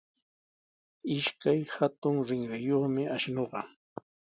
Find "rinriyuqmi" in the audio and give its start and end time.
2.27-3.03